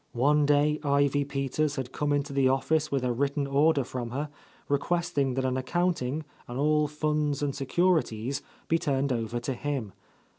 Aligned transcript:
One 0.13 0.47
day 0.47 0.79
Ivy 0.83 1.25
Peters 1.25 1.75
had 1.75 1.91
come 1.91 2.11
into 2.11 2.33
the 2.33 2.49
office 2.49 2.91
with 2.91 3.03
a 3.03 3.13
written 3.13 3.45
order 3.45 3.83
from 3.83 4.09
her, 4.09 4.29
requesting 4.67 5.35
that 5.35 5.45
an 5.45 5.57
accounting, 5.57 6.25
and 6.47 6.57
all 6.57 6.87
funds 6.87 7.43
and 7.43 7.53
securities, 7.53 8.41
be 8.67 8.79
turned 8.79 9.13
over 9.13 9.39
to 9.41 9.53
him. 9.53 9.93